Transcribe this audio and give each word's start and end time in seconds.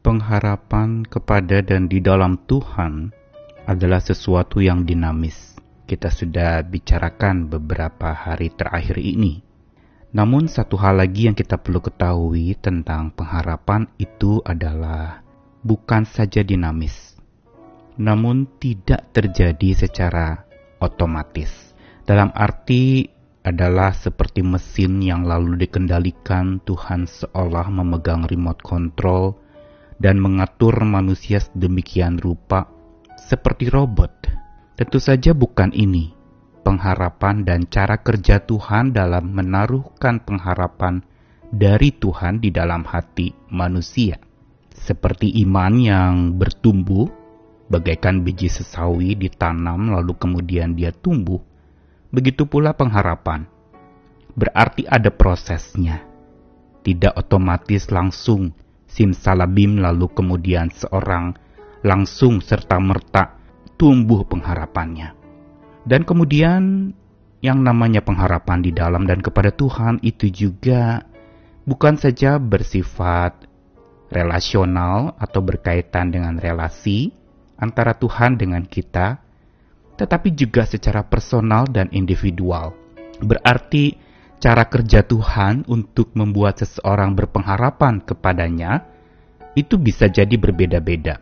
pengharapan 0.00 1.04
kepada 1.04 1.60
dan 1.60 1.86
di 1.88 2.00
dalam 2.00 2.40
Tuhan 2.48 3.12
adalah 3.68 4.00
sesuatu 4.00 4.58
yang 4.64 4.88
dinamis. 4.88 5.56
Kita 5.84 6.08
sudah 6.08 6.64
bicarakan 6.64 7.50
beberapa 7.50 8.14
hari 8.14 8.48
terakhir 8.54 8.96
ini. 8.96 9.42
Namun, 10.10 10.50
satu 10.50 10.74
hal 10.74 10.98
lagi 10.98 11.30
yang 11.30 11.38
kita 11.38 11.54
perlu 11.60 11.78
ketahui 11.78 12.58
tentang 12.58 13.14
pengharapan 13.14 13.86
itu 13.98 14.42
adalah 14.42 15.22
bukan 15.62 16.02
saja 16.02 16.42
dinamis, 16.42 17.14
namun 17.94 18.48
tidak 18.58 19.12
terjadi 19.14 19.86
secara 19.86 20.42
otomatis. 20.82 21.76
Dalam 22.02 22.34
arti 22.34 23.06
adalah 23.46 23.94
seperti 23.94 24.42
mesin 24.42 24.98
yang 24.98 25.22
lalu 25.22 25.62
dikendalikan 25.62 26.58
Tuhan 26.66 27.06
seolah 27.06 27.70
memegang 27.70 28.26
remote 28.26 28.60
control 28.66 29.38
dan 30.00 30.16
mengatur 30.16 30.80
manusia 30.82 31.38
sedemikian 31.44 32.16
rupa 32.16 32.66
seperti 33.20 33.68
robot. 33.68 34.10
Tentu 34.80 34.96
saja 34.96 35.36
bukan 35.36 35.76
ini 35.76 36.16
pengharapan 36.64 37.44
dan 37.44 37.68
cara 37.68 38.00
kerja 38.00 38.40
Tuhan 38.40 38.96
dalam 38.96 39.32
menaruhkan 39.32 40.24
pengharapan 40.24 41.04
dari 41.52 41.92
Tuhan 41.92 42.40
di 42.40 42.48
dalam 42.48 42.86
hati 42.88 43.34
manusia. 43.52 44.16
Seperti 44.72 45.36
iman 45.44 45.74
yang 45.76 46.14
bertumbuh, 46.40 47.04
bagaikan 47.68 48.24
biji 48.24 48.48
sesawi 48.48 49.12
ditanam 49.18 49.92
lalu 49.92 50.16
kemudian 50.16 50.72
dia 50.72 50.94
tumbuh. 50.94 51.42
Begitu 52.08 52.48
pula 52.48 52.72
pengharapan. 52.72 53.44
Berarti 54.32 54.88
ada 54.88 55.12
prosesnya. 55.12 56.00
Tidak 56.80 57.12
otomatis 57.12 57.92
langsung 57.92 58.56
simsalabim 58.90 59.78
lalu 59.78 60.10
kemudian 60.10 60.68
seorang 60.74 61.38
langsung 61.86 62.42
serta-merta 62.42 63.38
tumbuh 63.78 64.26
pengharapannya. 64.26 65.16
Dan 65.86 66.04
kemudian 66.04 66.92
yang 67.40 67.64
namanya 67.64 68.04
pengharapan 68.04 68.60
di 68.60 68.74
dalam 68.74 69.08
dan 69.08 69.24
kepada 69.24 69.48
Tuhan 69.48 70.02
itu 70.04 70.28
juga 70.28 71.08
bukan 71.64 71.96
saja 71.96 72.36
bersifat 72.36 73.48
relasional 74.12 75.16
atau 75.16 75.40
berkaitan 75.40 76.12
dengan 76.12 76.36
relasi 76.36 77.14
antara 77.56 77.96
Tuhan 77.96 78.36
dengan 78.36 78.66
kita, 78.66 79.22
tetapi 79.96 80.36
juga 80.36 80.68
secara 80.68 81.06
personal 81.06 81.64
dan 81.70 81.88
individual. 81.96 82.76
Berarti 83.24 84.09
cara 84.40 84.66
kerja 84.66 85.04
Tuhan 85.04 85.68
untuk 85.68 86.16
membuat 86.16 86.64
seseorang 86.64 87.12
berpengharapan 87.12 88.00
kepadanya 88.00 88.88
itu 89.54 89.76
bisa 89.76 90.08
jadi 90.08 90.34
berbeda-beda 90.40 91.20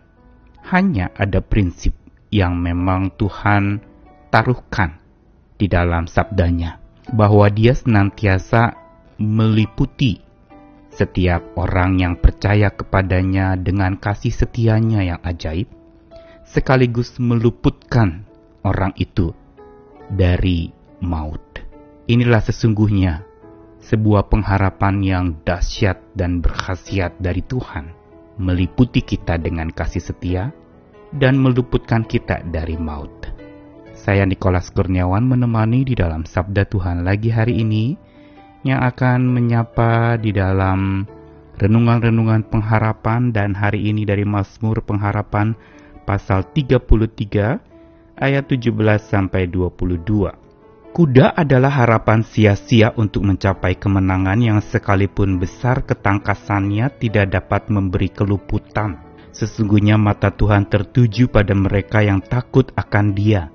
hanya 0.68 1.08
ada 1.16 1.40
prinsip 1.40 1.96
yang 2.28 2.60
memang 2.60 3.08
Tuhan 3.16 3.80
taruhkan 4.28 5.00
di 5.56 5.66
dalam 5.66 6.04
sabdanya, 6.06 6.78
bahwa 7.10 7.48
dia 7.48 7.72
senantiasa 7.72 8.76
meliputi 9.18 10.20
setiap 10.92 11.56
orang 11.56 11.98
yang 11.98 12.14
percaya 12.20 12.70
kepadanya 12.70 13.56
dengan 13.56 13.96
kasih 13.96 14.30
setianya 14.30 15.16
yang 15.16 15.20
ajaib, 15.24 15.66
sekaligus 16.44 17.16
meluputkan 17.16 18.28
orang 18.62 18.92
itu 19.00 19.32
dari 20.12 20.70
maut. 21.00 21.47
Inilah 22.08 22.40
sesungguhnya 22.40 23.20
sebuah 23.84 24.32
pengharapan 24.32 25.04
yang 25.04 25.26
dahsyat 25.44 26.00
dan 26.16 26.40
berkhasiat 26.40 27.20
dari 27.20 27.44
Tuhan 27.44 27.98
meliputi 28.38 29.02
kita 29.02 29.36
dengan 29.36 29.68
kasih 29.68 30.00
setia, 30.00 30.54
dan 31.12 31.36
meluputkan 31.36 32.06
kita 32.06 32.46
dari 32.48 32.78
maut. 32.78 33.10
Saya 33.98 34.22
Nikolas 34.22 34.70
Kurniawan 34.70 35.26
menemani 35.26 35.82
di 35.82 35.98
dalam 35.98 36.22
Sabda 36.22 36.64
Tuhan 36.70 37.02
lagi 37.02 37.34
hari 37.34 37.60
ini, 37.60 37.98
yang 38.62 38.80
akan 38.86 39.26
menyapa 39.26 40.16
di 40.22 40.30
dalam 40.30 41.02
renungan-renungan 41.58 42.46
pengharapan 42.46 43.34
dan 43.34 43.58
hari 43.58 43.90
ini 43.90 44.06
dari 44.06 44.22
Mazmur 44.22 44.86
Pengharapan 44.86 45.58
pasal 46.06 46.46
33 46.54 47.58
ayat 48.22 48.44
17 48.46 48.70
sampai 49.02 49.50
22. 49.50 50.47
Kuda 50.88 51.36
adalah 51.36 51.84
harapan 51.84 52.24
sia-sia 52.24 52.96
untuk 52.96 53.22
mencapai 53.28 53.76
kemenangan 53.76 54.40
yang 54.40 54.58
sekalipun 54.64 55.36
besar 55.36 55.84
ketangkasannya 55.84 56.88
tidak 56.96 57.28
dapat 57.28 57.68
memberi 57.68 58.08
keluputan. 58.08 58.96
Sesungguhnya 59.30 60.00
mata 60.00 60.32
Tuhan 60.32 60.66
tertuju 60.66 61.28
pada 61.28 61.52
mereka 61.52 62.00
yang 62.00 62.24
takut 62.24 62.72
akan 62.72 63.12
Dia, 63.12 63.52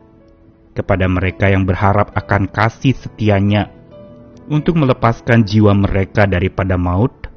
kepada 0.77 1.09
mereka 1.09 1.49
yang 1.49 1.65
berharap 1.65 2.13
akan 2.13 2.47
kasih 2.47 2.95
setianya, 2.95 3.67
untuk 4.47 4.77
melepaskan 4.77 5.43
jiwa 5.43 5.73
mereka 5.73 6.29
daripada 6.29 6.77
maut 6.77 7.27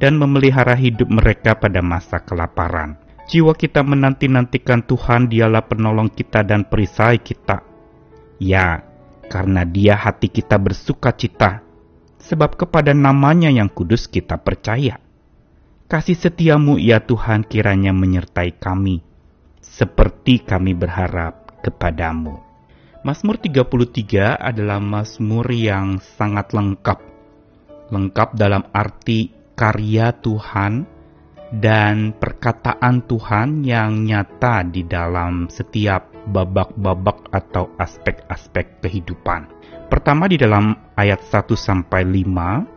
dan 0.00 0.18
memelihara 0.18 0.74
hidup 0.74 1.06
mereka 1.12 1.54
pada 1.54 1.84
masa 1.84 2.18
kelaparan. 2.18 2.96
Jiwa 3.28 3.52
kita 3.54 3.84
menanti-nantikan 3.84 4.84
Tuhan, 4.84 5.28
Dialah 5.28 5.64
penolong 5.64 6.12
kita 6.12 6.44
dan 6.44 6.64
perisai 6.66 7.20
kita. 7.20 7.64
Ya, 8.36 8.93
karena 9.26 9.66
dia 9.66 9.96
hati 9.98 10.30
kita 10.30 10.60
bersuka 10.60 11.12
cita, 11.16 11.64
sebab 12.20 12.56
kepada 12.56 12.96
namanya 12.96 13.52
yang 13.52 13.68
kudus 13.68 14.08
kita 14.08 14.40
percaya. 14.40 15.00
Kasih 15.84 16.16
setiamu 16.16 16.80
ya 16.80 17.04
Tuhan 17.04 17.44
kiranya 17.44 17.92
menyertai 17.92 18.56
kami, 18.56 19.04
seperti 19.60 20.40
kami 20.40 20.72
berharap 20.72 21.60
kepadamu. 21.60 22.40
Mazmur 23.04 23.36
33 23.36 24.40
adalah 24.40 24.80
mazmur 24.80 25.44
yang 25.52 26.00
sangat 26.00 26.56
lengkap. 26.56 26.98
Lengkap 27.92 28.28
dalam 28.32 28.64
arti 28.72 29.28
karya 29.52 30.16
Tuhan 30.16 30.88
dan 31.52 32.16
perkataan 32.16 33.04
Tuhan 33.04 33.60
yang 33.60 34.08
nyata 34.08 34.64
di 34.64 34.88
dalam 34.88 35.52
setiap 35.52 36.13
babak-babak 36.28 37.28
atau 37.32 37.72
aspek-aspek 37.76 38.80
kehidupan. 38.84 39.48
Pertama 39.88 40.26
di 40.26 40.40
dalam 40.40 40.74
ayat 40.96 41.20
1 41.22 41.54
sampai 41.54 42.02
5 42.08 42.74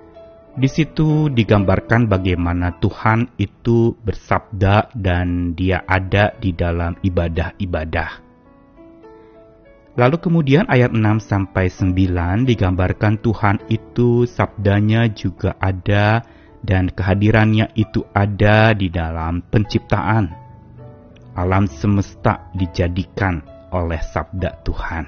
di 0.57 0.65
situ 0.65 1.29
digambarkan 1.29 2.09
bagaimana 2.09 2.73
Tuhan 2.81 3.29
itu 3.37 3.93
bersabda 4.01 4.89
dan 4.97 5.53
dia 5.53 5.85
ada 5.85 6.33
di 6.33 6.49
dalam 6.49 6.97
ibadah-ibadah. 7.05 8.25
Lalu 9.97 10.17
kemudian 10.17 10.65
ayat 10.65 10.93
6 10.93 11.21
sampai 11.21 11.69
9 11.69 12.45
digambarkan 12.49 13.21
Tuhan 13.21 13.61
itu 13.69 14.25
sabdanya 14.25 15.09
juga 15.13 15.53
ada 15.61 16.25
dan 16.65 16.89
kehadirannya 16.89 17.73
itu 17.77 18.01
ada 18.13 18.73
di 18.73 18.89
dalam 18.89 19.45
penciptaan 19.45 20.46
alam 21.37 21.69
semesta 21.69 22.49
dijadikan 22.57 23.45
oleh 23.69 24.01
sabda 24.01 24.57
Tuhan. 24.65 25.05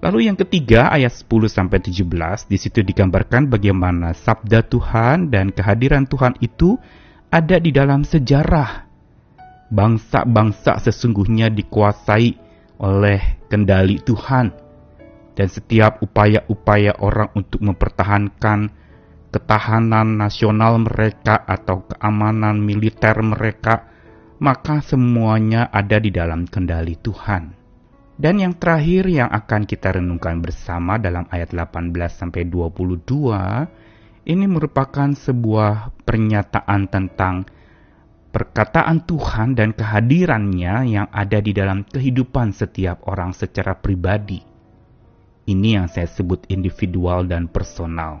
Lalu 0.00 0.28
yang 0.28 0.36
ketiga 0.36 0.92
ayat 0.92 1.12
10 1.12 1.48
sampai 1.48 1.80
17 1.80 2.48
di 2.48 2.56
situ 2.56 2.80
digambarkan 2.84 3.48
bagaimana 3.48 4.12
sabda 4.12 4.64
Tuhan 4.64 5.32
dan 5.32 5.52
kehadiran 5.52 6.04
Tuhan 6.08 6.36
itu 6.40 6.76
ada 7.32 7.56
di 7.56 7.72
dalam 7.72 8.04
sejarah. 8.04 8.88
Bangsa-bangsa 9.70 10.80
sesungguhnya 10.80 11.52
dikuasai 11.52 12.32
oleh 12.80 13.20
kendali 13.52 14.00
Tuhan 14.00 14.50
dan 15.36 15.48
setiap 15.48 16.00
upaya-upaya 16.00 16.96
orang 17.00 17.30
untuk 17.36 17.60
mempertahankan 17.62 18.72
ketahanan 19.30 20.18
nasional 20.18 20.80
mereka 20.82 21.38
atau 21.44 21.86
keamanan 21.86 22.58
militer 22.58 23.14
mereka 23.22 23.89
maka 24.40 24.80
semuanya 24.80 25.68
ada 25.68 26.00
di 26.00 26.08
dalam 26.08 26.48
kendali 26.48 26.96
Tuhan. 26.96 27.52
Dan 28.20 28.36
yang 28.40 28.56
terakhir 28.56 29.08
yang 29.08 29.28
akan 29.32 29.64
kita 29.64 29.96
renungkan 29.96 30.44
bersama 30.44 31.00
dalam 31.00 31.24
ayat 31.32 31.52
18 31.56 31.92
sampai 32.08 32.44
22 32.48 34.28
ini 34.28 34.44
merupakan 34.44 35.08
sebuah 35.12 36.04
pernyataan 36.04 36.88
tentang 36.92 37.48
perkataan 38.28 39.08
Tuhan 39.08 39.56
dan 39.56 39.72
kehadirannya 39.72 40.74
yang 40.88 41.08
ada 41.08 41.40
di 41.40 41.56
dalam 41.56 41.84
kehidupan 41.88 42.52
setiap 42.52 43.08
orang 43.08 43.32
secara 43.32 43.72
pribadi. 43.76 44.44
Ini 45.48 45.80
yang 45.80 45.88
saya 45.88 46.06
sebut 46.06 46.44
individual 46.52 47.24
dan 47.24 47.48
personal. 47.48 48.20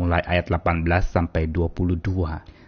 Mulai 0.00 0.24
ayat 0.24 0.48
18 0.48 0.88
sampai 1.04 1.52
22. 1.52 2.00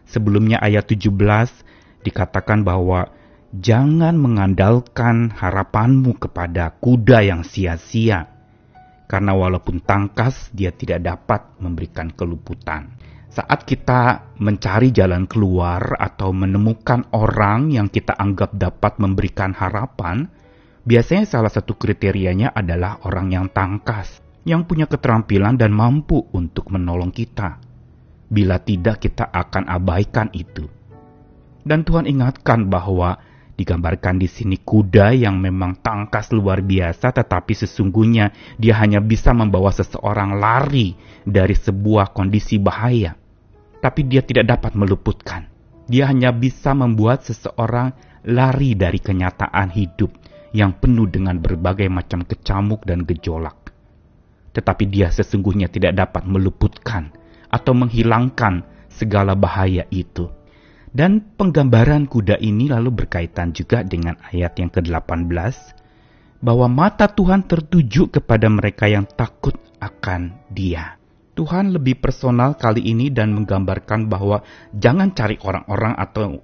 Sebelumnya 0.05 0.61
ayat 0.61 0.85
17 0.85 1.80
dikatakan 2.01 2.65
bahwa 2.65 3.11
jangan 3.51 4.15
mengandalkan 4.17 5.35
harapanmu 5.35 6.17
kepada 6.21 6.75
kuda 6.79 7.27
yang 7.27 7.43
sia-sia, 7.43 8.31
karena 9.11 9.35
walaupun 9.35 9.83
tangkas, 9.83 10.55
dia 10.55 10.71
tidak 10.71 11.03
dapat 11.03 11.59
memberikan 11.59 12.15
keluputan. 12.15 12.95
Saat 13.31 13.67
kita 13.67 14.35
mencari 14.39 14.95
jalan 14.95 15.27
keluar 15.27 15.99
atau 15.99 16.31
menemukan 16.31 17.11
orang 17.15 17.75
yang 17.75 17.91
kita 17.91 18.15
anggap 18.15 18.55
dapat 18.55 19.03
memberikan 19.03 19.51
harapan, 19.55 20.31
biasanya 20.87 21.27
salah 21.27 21.51
satu 21.51 21.75
kriterianya 21.75 22.55
adalah 22.55 23.03
orang 23.07 23.35
yang 23.35 23.47
tangkas, 23.51 24.23
yang 24.47 24.67
punya 24.67 24.87
keterampilan 24.87 25.59
dan 25.59 25.75
mampu 25.75 26.27
untuk 26.35 26.71
menolong 26.71 27.11
kita. 27.11 27.59
Bila 28.31 28.63
tidak, 28.63 29.03
kita 29.03 29.27
akan 29.27 29.67
abaikan 29.67 30.31
itu. 30.31 30.80
Dan 31.65 31.85
Tuhan 31.85 32.09
ingatkan 32.09 32.69
bahwa 32.69 33.21
digambarkan 33.57 34.17
di 34.17 34.29
sini 34.29 34.57
kuda 34.57 35.13
yang 35.13 35.37
memang 35.37 35.81
tangkas 35.85 36.33
luar 36.33 36.65
biasa, 36.65 37.13
tetapi 37.13 37.53
sesungguhnya 37.53 38.57
dia 38.57 38.81
hanya 38.81 39.05
bisa 39.05 39.37
membawa 39.37 39.69
seseorang 39.69 40.41
lari 40.41 40.97
dari 41.29 41.53
sebuah 41.53 42.17
kondisi 42.17 42.57
bahaya 42.57 43.21
tapi 43.81 44.07
dia 44.07 44.21
tidak 44.21 44.57
dapat 44.57 44.77
meluputkan. 44.77 45.49
Dia 45.91 46.07
hanya 46.07 46.31
bisa 46.31 46.77
membuat 46.77 47.27
seseorang 47.27 47.97
lari 48.29 48.77
dari 48.77 49.01
kenyataan 49.01 49.73
hidup 49.75 50.13
yang 50.55 50.77
penuh 50.77 51.09
dengan 51.09 51.41
berbagai 51.41 51.89
macam 51.91 52.23
kecamuk 52.23 52.87
dan 52.87 53.03
gejolak. 53.09 53.73
Tetapi 54.55 54.85
dia 54.87 55.11
sesungguhnya 55.11 55.67
tidak 55.67 55.99
dapat 55.99 56.29
meluputkan 56.29 57.11
atau 57.51 57.75
menghilangkan 57.75 58.63
segala 58.93 59.35
bahaya 59.35 59.89
itu. 59.91 60.31
Dan 60.91 61.23
penggambaran 61.39 62.11
kuda 62.11 62.43
ini 62.43 62.67
lalu 62.67 62.91
berkaitan 63.05 63.55
juga 63.55 63.87
dengan 63.87 64.19
ayat 64.27 64.59
yang 64.59 64.75
ke-18 64.75 65.31
bahwa 66.43 66.67
mata 66.67 67.07
Tuhan 67.07 67.47
tertuju 67.47 68.11
kepada 68.11 68.51
mereka 68.51 68.91
yang 68.91 69.07
takut 69.07 69.55
akan 69.79 70.51
Dia. 70.51 70.99
Tuhan 71.39 71.71
lebih 71.71 72.03
personal 72.03 72.59
kali 72.59 72.91
ini 72.91 73.07
dan 73.09 73.31
menggambarkan 73.33 74.11
bahwa 74.11 74.43
jangan 74.75 75.15
cari 75.15 75.39
orang-orang 75.41 75.95
atau 75.95 76.43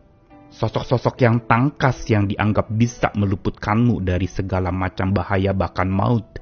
sosok-sosok 0.55 1.27
yang 1.27 1.43
tangkas 1.45 2.07
yang 2.07 2.31
dianggap 2.31 2.71
bisa 2.71 3.11
meluputkanmu 3.19 3.99
dari 4.01 4.31
segala 4.31 4.71
macam 4.71 5.11
bahaya 5.11 5.51
bahkan 5.51 5.91
maut. 5.91 6.39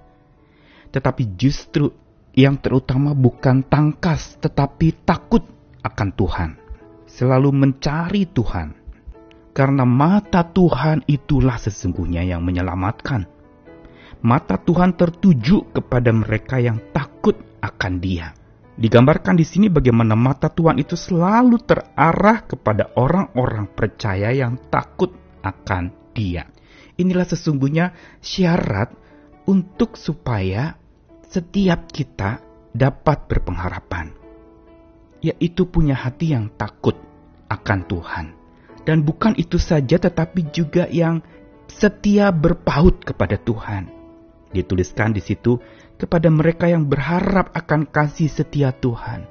Tetapi 0.93 1.35
justru 1.41 1.89
yang 2.37 2.61
terutama 2.61 3.17
bukan 3.17 3.65
tangkas 3.65 4.37
tetapi 4.39 5.03
takut 5.09 5.43
akan 5.83 6.09
Tuhan. 6.15 6.64
Selalu 7.15 7.55
mencari 7.55 8.27
Tuhan. 8.27 8.75
Karena 9.55 9.87
mata 9.87 10.43
Tuhan 10.43 11.07
itulah 11.07 11.55
sesungguhnya 11.63 12.27
yang 12.27 12.43
menyelamatkan. 12.43 13.31
Mata 14.27 14.59
Tuhan 14.59 14.99
tertuju 14.99 15.71
kepada 15.71 16.11
mereka 16.11 16.59
yang 16.59 16.83
takut 16.91 17.39
akan 17.63 18.03
Dia. 18.03 18.35
Digambarkan 18.75 19.39
di 19.39 19.47
sini 19.47 19.71
bagaimana 19.71 20.19
mata 20.19 20.51
Tuhan 20.51 20.83
itu 20.83 20.99
selalu 20.99 21.63
terarah 21.63 22.43
kepada 22.43 22.91
orang-orang 22.99 23.71
percaya 23.71 24.35
yang 24.35 24.59
takut 24.67 25.15
akan 25.47 25.95
Dia. 26.11 26.51
Inilah 26.99 27.31
sesungguhnya 27.31 28.19
syarat 28.19 28.91
untuk 29.47 29.95
supaya 29.95 30.75
setiap 31.31 31.87
kita 31.95 32.43
dapat 32.75 33.31
berpengharapan, 33.31 34.11
yaitu 35.25 35.65
punya 35.65 35.97
hati 35.97 36.37
yang 36.37 36.53
takut 36.53 37.01
akan 37.49 37.81
Tuhan. 37.89 38.27
Dan 38.85 39.01
bukan 39.01 39.33
itu 39.41 39.57
saja, 39.57 39.97
tetapi 39.97 40.53
juga 40.53 40.85
yang 40.93 41.25
setia 41.65 42.29
berpaut 42.29 43.01
kepada 43.01 43.41
Tuhan. 43.41 43.89
Dituliskan 44.53 45.17
di 45.17 45.25
situ, 45.25 45.57
kepada 45.97 46.29
mereka 46.29 46.69
yang 46.69 46.85
berharap 46.85 47.49
akan 47.57 47.89
kasih 47.89 48.29
setia 48.29 48.77
Tuhan. 48.77 49.25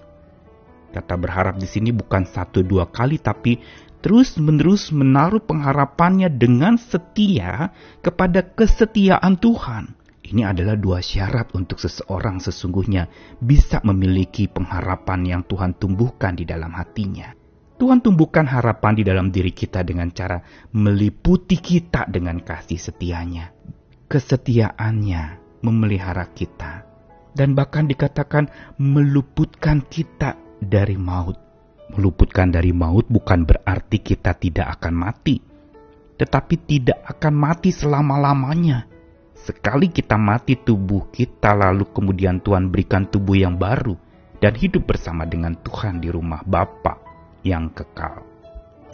Kata 0.89 1.13
berharap 1.13 1.61
di 1.61 1.69
sini 1.69 1.93
bukan 1.93 2.25
satu 2.25 2.65
dua 2.65 2.89
kali, 2.89 3.21
tapi 3.21 3.61
terus-menerus 4.01 4.89
menaruh 4.89 5.41
pengharapannya 5.41 6.33
dengan 6.33 6.75
setia 6.81 7.69
kepada 8.01 8.41
kesetiaan 8.41 9.37
Tuhan. 9.37 9.93
Ini 10.23 10.47
adalah 10.47 10.79
dua 10.79 11.03
syarat 11.03 11.51
untuk 11.51 11.83
seseorang 11.83 12.39
sesungguhnya 12.39 13.11
bisa 13.43 13.83
memiliki 13.83 14.47
pengharapan 14.47 15.27
yang 15.27 15.41
Tuhan 15.43 15.75
tumbuhkan 15.75 16.39
di 16.39 16.47
dalam 16.47 16.71
hatinya. 16.71 17.35
Tuhan 17.75 17.99
tumbuhkan 17.99 18.47
harapan 18.47 18.95
di 18.95 19.03
dalam 19.03 19.27
diri 19.27 19.51
kita 19.51 19.83
dengan 19.83 20.07
cara 20.15 20.39
meliputi 20.71 21.59
kita 21.59 22.07
dengan 22.07 22.39
kasih 22.39 22.79
setianya. 22.79 23.51
Kesetiaannya 24.07 25.23
memelihara 25.59 26.31
kita, 26.31 26.87
dan 27.35 27.57
bahkan 27.57 27.89
dikatakan 27.89 28.47
meluputkan 28.79 29.83
kita 29.83 30.39
dari 30.63 30.95
maut. 30.95 31.35
Meluputkan 31.91 32.47
dari 32.53 32.71
maut 32.71 33.09
bukan 33.11 33.43
berarti 33.43 33.99
kita 33.99 34.37
tidak 34.39 34.79
akan 34.79 34.93
mati, 34.95 35.43
tetapi 36.15 36.55
tidak 36.63 37.03
akan 37.03 37.33
mati 37.35 37.75
selama-lamanya. 37.75 38.92
Sekali 39.43 39.91
kita 39.91 40.15
mati 40.15 40.55
tubuh 40.55 41.11
kita, 41.11 41.51
lalu 41.51 41.91
kemudian 41.91 42.39
Tuhan 42.39 42.71
berikan 42.71 43.03
tubuh 43.11 43.35
yang 43.35 43.59
baru 43.59 43.91
dan 44.39 44.55
hidup 44.55 44.87
bersama 44.87 45.27
dengan 45.27 45.59
Tuhan 45.59 45.99
di 45.99 46.07
rumah 46.07 46.39
Bapa 46.47 46.95
yang 47.43 47.67
kekal. 47.75 48.23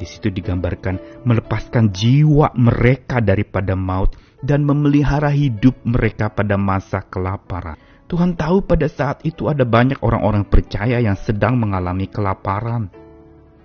Di 0.01 0.09
situ 0.09 0.33
digambarkan 0.33 1.21
melepaskan 1.21 1.93
jiwa 1.93 2.49
mereka 2.57 3.21
daripada 3.21 3.77
maut 3.77 4.17
dan 4.41 4.65
memelihara 4.65 5.29
hidup 5.29 5.77
mereka 5.85 6.33
pada 6.33 6.57
masa 6.57 7.05
kelaparan. 7.05 7.77
Tuhan 8.09 8.33
tahu 8.33 8.65
pada 8.65 8.89
saat 8.89 9.21
itu 9.21 9.53
ada 9.53 9.61
banyak 9.69 10.01
orang-orang 10.01 10.49
percaya 10.49 10.97
yang 10.97 11.13
sedang 11.13 11.61
mengalami 11.61 12.09
kelaparan. 12.09 12.89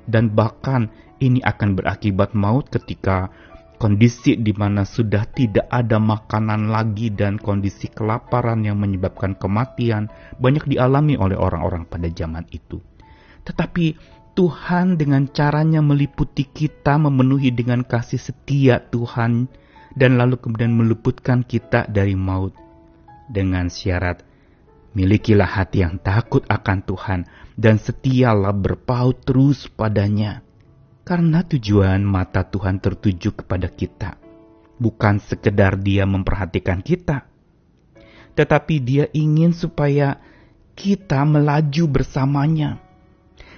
Dan 0.05 0.37
bahkan 0.37 0.93
ini 1.17 1.41
akan 1.41 1.81
berakibat 1.81 2.37
maut 2.37 2.69
ketika 2.69 3.33
kondisi 3.77 4.39
di 4.39 4.55
mana 4.55 4.87
sudah 4.87 5.27
tidak 5.29 5.67
ada 5.69 5.99
makanan 5.99 6.71
lagi 6.71 7.11
dan 7.13 7.37
kondisi 7.37 7.91
kelaparan 7.91 8.65
yang 8.65 8.81
menyebabkan 8.81 9.37
kematian 9.37 10.09
banyak 10.39 10.65
dialami 10.67 11.19
oleh 11.19 11.37
orang-orang 11.37 11.85
pada 11.85 12.09
zaman 12.11 12.47
itu. 12.55 12.81
Tetapi 13.45 13.87
Tuhan 14.35 14.99
dengan 14.99 15.31
caranya 15.31 15.79
meliputi 15.79 16.43
kita, 16.43 16.99
memenuhi 16.99 17.55
dengan 17.55 17.87
kasih 17.87 18.19
setia 18.19 18.83
Tuhan, 18.83 19.47
dan 19.95 20.19
lalu 20.19 20.43
kemudian 20.43 20.75
meluputkan 20.75 21.47
kita 21.47 21.87
dari 21.87 22.19
maut. 22.19 22.51
Dengan 23.31 23.71
syarat, 23.71 24.27
milikilah 24.99 25.47
hati 25.47 25.87
yang 25.87 26.03
takut 26.03 26.43
akan 26.51 26.83
Tuhan, 26.83 27.21
dan 27.55 27.79
setialah 27.79 28.51
berpaut 28.51 29.23
terus 29.23 29.71
padanya. 29.71 30.43
Karena 31.05 31.45
tujuan 31.45 32.01
mata 32.01 32.49
Tuhan 32.49 32.81
tertuju 32.81 33.37
kepada 33.37 33.69
kita, 33.69 34.17
bukan 34.81 35.21
sekedar 35.21 35.77
dia 35.77 36.09
memperhatikan 36.09 36.81
kita, 36.81 37.29
tetapi 38.33 38.81
dia 38.81 39.05
ingin 39.13 39.53
supaya 39.53 40.17
kita 40.73 41.21
melaju 41.29 41.85
bersamanya 41.87 42.85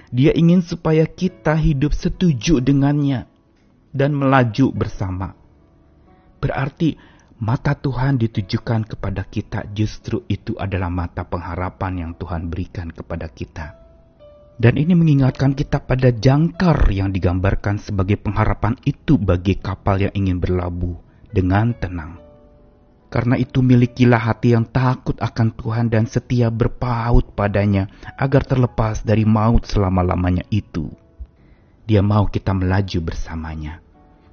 dia 0.07 0.31
ingin 0.31 0.63
supaya 0.63 1.03
kita 1.03 1.59
hidup 1.59 1.91
setuju 1.91 2.63
dengannya 2.63 3.27
dan 3.91 4.15
melaju 4.15 4.71
bersama. 4.71 5.35
Berarti 6.39 6.95
mata 7.43 7.75
Tuhan 7.75 8.15
ditujukan 8.15 8.87
kepada 8.87 9.27
kita 9.27 9.67
justru 9.75 10.23
itu 10.31 10.55
adalah 10.55 10.87
mata 10.87 11.27
pengharapan 11.27 12.07
yang 12.07 12.11
Tuhan 12.15 12.47
berikan 12.47 12.87
kepada 12.87 13.27
kita. 13.27 13.86
Dan 14.57 14.73
ini 14.81 14.97
mengingatkan 14.97 15.53
kita 15.53 15.85
pada 15.85 16.09
jangkar 16.09 16.89
yang 16.89 17.13
digambarkan 17.13 17.77
sebagai 17.77 18.17
pengharapan 18.17 18.73
itu 18.89 19.21
bagi 19.21 19.53
kapal 19.53 20.01
yang 20.01 20.13
ingin 20.17 20.41
berlabuh 20.41 20.97
dengan 21.29 21.77
tenang. 21.77 22.17
Karena 23.07 23.37
itu 23.37 23.61
milikilah 23.61 24.19
hati 24.19 24.57
yang 24.57 24.65
takut 24.65 25.15
akan 25.21 25.53
Tuhan 25.53 25.87
dan 25.93 26.09
setia 26.09 26.49
berpaut 26.49 27.37
padanya 27.37 27.87
agar 28.17 28.43
terlepas 28.43 29.05
dari 29.05 29.23
maut 29.23 29.63
selama-lamanya 29.63 30.43
itu. 30.49 30.89
Dia 31.87 32.01
mau 32.03 32.27
kita 32.27 32.51
melaju 32.51 33.13
bersamanya. 33.13 33.79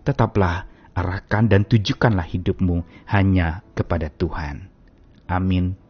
Tetaplah 0.02 0.66
arahkan 0.96 1.52
dan 1.52 1.62
tujukanlah 1.68 2.26
hidupmu 2.26 2.82
hanya 3.12 3.62
kepada 3.78 4.10
Tuhan. 4.10 4.72
Amin. 5.30 5.83